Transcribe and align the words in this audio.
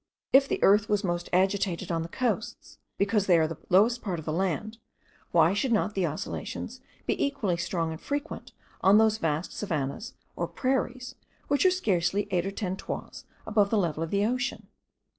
If 0.33 0.47
the 0.47 0.63
earth 0.63 0.89
was 0.89 1.03
most 1.03 1.29
agitated 1.31 1.91
on 1.91 2.01
the 2.01 2.07
coasts, 2.09 2.79
because 2.97 3.27
they 3.27 3.37
are 3.37 3.45
the 3.47 3.59
lowest 3.69 4.01
part 4.01 4.17
of 4.17 4.25
the 4.25 4.33
land, 4.33 4.79
why 5.31 5.53
should 5.53 5.71
not 5.71 5.93
the 5.93 6.07
oscillations 6.07 6.81
be 7.05 7.23
equally 7.23 7.55
strong 7.55 7.91
and 7.91 8.01
frequent 8.01 8.51
on 8.81 8.97
those 8.97 9.19
vast 9.19 9.53
savannahs 9.53 10.15
or 10.35 10.47
prairies,* 10.47 11.13
which 11.49 11.67
are 11.67 11.69
scarcely 11.69 12.27
eight 12.31 12.47
or 12.47 12.51
ten 12.51 12.75
toises 12.77 13.25
above 13.45 13.69
the 13.69 13.77
level 13.77 14.01
of 14.01 14.09
the 14.09 14.25
ocean? 14.25 14.69